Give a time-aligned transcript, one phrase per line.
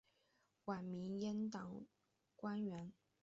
[0.65, 1.85] 晚明阉党
[2.35, 2.91] 官员。